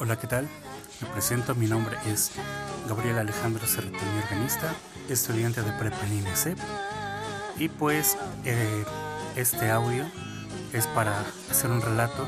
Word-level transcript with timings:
Hola, 0.00 0.18
¿qué 0.18 0.26
tal? 0.26 0.48
Me 1.00 1.06
presento, 1.08 1.54
mi 1.54 1.68
nombre 1.68 1.96
es 2.06 2.32
Gabriel 2.88 3.16
Alejandro 3.16 3.64
Cerretini, 3.64 4.00
organista, 4.24 4.74
estudiante 5.08 5.62
de 5.62 5.70
Prepa 5.72 5.98
en 6.06 6.24
Y 7.58 7.68
pues 7.68 8.18
eh, 8.44 8.84
este 9.36 9.70
audio 9.70 10.04
es 10.72 10.88
para 10.88 11.24
hacer 11.48 11.70
un 11.70 11.80
relato 11.80 12.26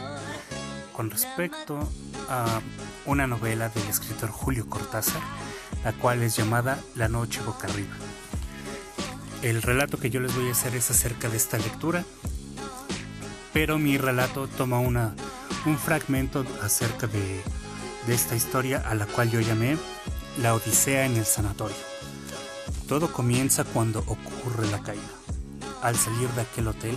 con 0.93 1.11
respecto 1.11 1.91
a 2.29 2.61
una 3.05 3.27
novela 3.27 3.69
del 3.69 3.89
escritor 3.89 4.31
Julio 4.31 4.71
Cortázar, 4.71 5.21
la 5.83 5.93
cual 5.93 6.23
es 6.23 6.37
llamada 6.37 6.79
La 6.95 7.09
noche 7.09 7.41
boca 7.43 7.67
arriba. 7.67 7.95
El 9.43 9.61
relato 9.61 9.99
que 9.99 10.09
yo 10.09 10.21
les 10.21 10.35
voy 10.37 10.49
a 10.49 10.53
hacer 10.53 10.77
es 10.77 10.89
acerca 10.93 11.29
de 11.29 11.37
esta 11.37 11.59
lectura, 11.59 12.05
pero 13.53 13.77
mi 13.79 13.99
relato 13.99 14.47
toma 14.47 14.79
una, 14.79 15.15
un 15.67 15.79
fragmento 15.79 16.45
acerca 16.63 17.09
de 17.09 17.43
esta 18.09 18.37
historia 18.37 18.83
a 18.87 18.95
la 18.95 19.07
cual 19.07 19.31
yo 19.31 19.41
llamé 19.41 19.77
La 20.41 20.55
Odisea 20.55 21.07
en 21.07 21.17
el 21.17 21.27
Sanatorio. 21.27 21.77
Todo 22.89 23.13
comienza 23.13 23.65
cuando 23.65 24.01
ocurre 24.01 24.71
la 24.71 24.83
caída. 24.83 25.03
Al 25.83 25.97
salir 25.97 26.29
de 26.31 26.43
aquel 26.43 26.69
hotel, 26.69 26.97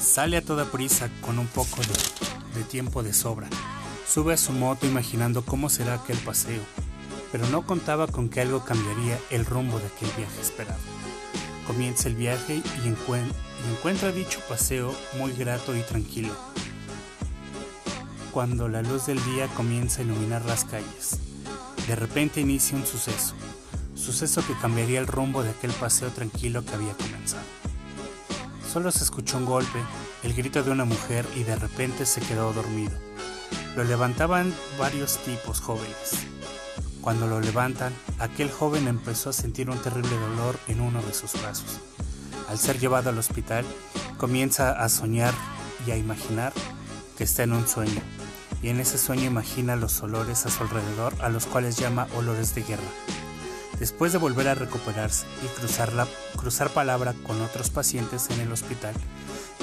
sale 0.00 0.36
a 0.36 0.44
toda 0.44 0.70
prisa 0.70 1.08
con 1.20 1.38
un 1.38 1.46
poco 1.46 1.76
de 2.54 2.64
tiempo 2.64 3.02
de 3.02 3.12
sobra. 3.12 3.48
Sube 4.06 4.34
a 4.34 4.36
su 4.36 4.52
moto 4.52 4.86
imaginando 4.86 5.44
cómo 5.44 5.70
será 5.70 5.94
aquel 5.94 6.18
paseo, 6.18 6.62
pero 7.30 7.46
no 7.48 7.64
contaba 7.64 8.08
con 8.08 8.28
que 8.28 8.40
algo 8.40 8.64
cambiaría 8.64 9.18
el 9.30 9.46
rumbo 9.46 9.78
de 9.78 9.86
aquel 9.86 10.10
viaje 10.16 10.40
esperado. 10.40 10.80
Comienza 11.68 12.08
el 12.08 12.16
viaje 12.16 12.62
y, 12.84 12.88
encuentra 12.88 14.10
dicho 14.10 14.40
paseo 14.48 14.92
muy 15.18 15.32
grato 15.32 15.76
y 15.76 15.80
tranquilo 15.82 16.34
cuando 18.32 18.68
la 18.68 18.82
luz 18.82 19.06
del 19.06 19.22
día 19.24 19.46
comienza 19.48 20.00
a 20.00 20.04
iluminar 20.04 20.44
las 20.46 20.64
calles. 20.64 21.18
De 21.86 21.94
repente 21.94 22.40
inicia 22.40 22.76
un 22.76 22.86
suceso, 22.86 23.34
suceso 23.94 24.44
que 24.46 24.56
cambiaría 24.58 25.00
el 25.00 25.06
rumbo 25.06 25.42
de 25.42 25.50
aquel 25.50 25.72
paseo 25.72 26.10
tranquilo 26.10 26.64
que 26.64 26.74
había 26.74 26.94
comenzado. 26.94 27.44
Solo 28.72 28.90
se 28.90 29.04
escuchó 29.04 29.36
un 29.36 29.44
golpe, 29.44 29.78
el 30.22 30.32
grito 30.32 30.62
de 30.62 30.70
una 30.70 30.86
mujer 30.86 31.26
y 31.36 31.42
de 31.42 31.56
repente 31.56 32.06
se 32.06 32.22
quedó 32.22 32.52
dormido. 32.54 32.96
Lo 33.76 33.84
levantaban 33.84 34.54
varios 34.78 35.18
tipos 35.18 35.60
jóvenes. 35.60 36.26
Cuando 37.02 37.26
lo 37.26 37.40
levantan, 37.40 37.92
aquel 38.18 38.50
joven 38.50 38.88
empezó 38.88 39.30
a 39.30 39.34
sentir 39.34 39.68
un 39.68 39.78
terrible 39.78 40.16
dolor 40.16 40.58
en 40.68 40.80
uno 40.80 41.02
de 41.02 41.12
sus 41.12 41.32
brazos. 41.42 41.80
Al 42.48 42.58
ser 42.58 42.78
llevado 42.78 43.10
al 43.10 43.18
hospital, 43.18 43.66
comienza 44.16 44.72
a 44.72 44.88
soñar 44.88 45.34
y 45.86 45.90
a 45.90 45.96
imaginar 45.96 46.52
que 47.18 47.24
está 47.24 47.42
en 47.42 47.52
un 47.52 47.66
sueño, 47.66 48.00
y 48.62 48.68
en 48.68 48.80
ese 48.80 48.96
sueño 48.96 49.24
imagina 49.24 49.76
los 49.76 50.00
olores 50.02 50.46
a 50.46 50.50
su 50.50 50.62
alrededor 50.62 51.14
a 51.20 51.28
los 51.28 51.46
cuales 51.46 51.76
llama 51.76 52.06
olores 52.16 52.54
de 52.54 52.62
guerra. 52.62 52.82
Después 53.78 54.12
de 54.12 54.18
volver 54.18 54.46
a 54.46 54.54
recuperarse 54.54 55.26
y 55.44 55.58
cruzar, 55.58 55.90
cruzar 56.36 56.70
palabra 56.70 57.14
con 57.26 57.40
otros 57.42 57.70
pacientes 57.70 58.30
en 58.30 58.40
el 58.40 58.52
hospital, 58.52 58.94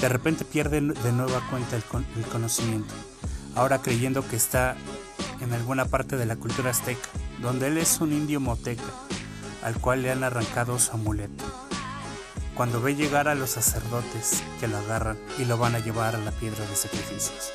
de 0.01 0.09
repente 0.09 0.43
pierde 0.43 0.81
de 0.81 1.11
nueva 1.13 1.41
cuenta 1.49 1.77
el, 1.77 1.83
el 2.17 2.25
conocimiento, 2.25 2.93
ahora 3.55 3.81
creyendo 3.81 4.27
que 4.27 4.35
está 4.35 4.75
en 5.39 5.53
alguna 5.53 5.85
parte 5.85 6.17
de 6.17 6.25
la 6.25 6.35
cultura 6.35 6.71
azteca, 6.71 7.07
donde 7.41 7.67
él 7.67 7.77
es 7.77 8.01
un 8.01 8.11
indio 8.11 8.41
moteca, 8.41 8.83
al 9.63 9.75
cual 9.79 10.01
le 10.01 10.11
han 10.11 10.25
arrancado 10.25 10.77
su 10.79 10.91
amuleto. 10.91 11.45
Cuando 12.55 12.81
ve 12.81 12.95
llegar 12.95 13.29
a 13.29 13.35
los 13.35 13.51
sacerdotes 13.51 14.43
que 14.59 14.67
lo 14.67 14.77
agarran 14.77 15.17
y 15.37 15.45
lo 15.45 15.57
van 15.57 15.75
a 15.75 15.79
llevar 15.79 16.15
a 16.15 16.19
la 16.19 16.31
piedra 16.31 16.65
de 16.65 16.75
sacrificios. 16.75 17.53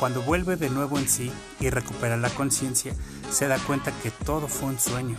Cuando 0.00 0.22
vuelve 0.22 0.56
de 0.56 0.70
nuevo 0.70 0.98
en 0.98 1.06
sí 1.06 1.30
y 1.60 1.68
recupera 1.68 2.16
la 2.16 2.30
conciencia, 2.30 2.94
se 3.30 3.48
da 3.48 3.58
cuenta 3.58 3.92
que 4.02 4.10
todo 4.10 4.48
fue 4.48 4.70
un 4.70 4.78
sueño. 4.78 5.18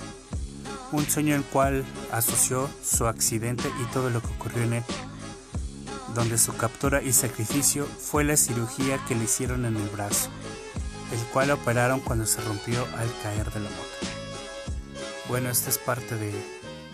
Un 0.92 1.06
sueño 1.06 1.36
el 1.36 1.44
cual 1.44 1.86
asoció 2.12 2.68
su 2.84 3.06
accidente 3.06 3.70
y 3.80 3.94
todo 3.94 4.10
lo 4.10 4.22
que 4.22 4.34
ocurrió 4.34 4.64
en 4.64 4.74
él, 4.74 4.84
donde 6.16 6.40
su 6.40 6.58
captura 6.58 7.04
y 7.04 7.14
sacrificio 7.14 7.86
fue 7.86 8.24
la 8.24 8.36
cirugía 8.36 8.98
que 9.08 9.14
le 9.14 9.26
hicieron 9.26 9.66
en 9.66 9.78
el 9.78 9.88
brazo, 9.90 10.32
el 11.14 11.20
cual 11.32 11.52
operaron 11.52 12.00
cuando 12.00 12.26
se 12.26 12.42
rompió 12.42 12.84
al 12.98 13.10
caer 13.22 13.52
de 13.54 13.60
la 13.60 13.70
moto. 13.70 14.96
Bueno, 15.30 15.52
esta 15.52 15.70
es 15.70 15.78
parte 15.78 16.18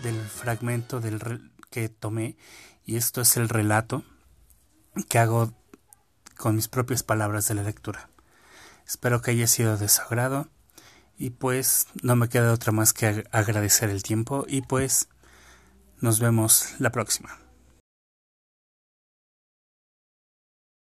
del 0.02 0.20
fragmento 0.20 1.00
del 1.00 1.50
que 1.70 1.88
tomé 1.88 2.36
y 2.84 2.96
esto 2.96 3.22
es 3.22 3.38
el 3.38 3.48
relato 3.48 4.04
que 5.08 5.18
hago 5.18 5.54
con 6.38 6.56
mis 6.56 6.68
propias 6.68 7.02
palabras 7.02 7.48
de 7.48 7.54
la 7.54 7.64
lectura. 7.64 8.08
Espero 8.86 9.20
que 9.20 9.32
haya 9.32 9.46
sido 9.46 9.76
de 9.76 9.88
su 9.88 10.00
agrado 10.00 10.48
y 11.18 11.30
pues 11.30 11.88
no 12.02 12.16
me 12.16 12.28
queda 12.28 12.54
otra 12.54 12.72
más 12.72 12.94
que 12.94 13.26
agradecer 13.32 13.90
el 13.90 14.02
tiempo 14.02 14.46
y 14.48 14.62
pues 14.62 15.08
nos 16.00 16.20
vemos 16.20 16.74
la 16.78 16.90
próxima. 16.90 17.47